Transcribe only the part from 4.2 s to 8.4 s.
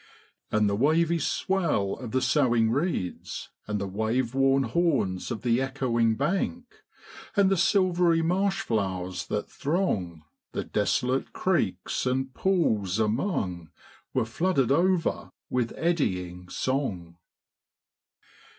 worn horns of the echoing bank, And the silvery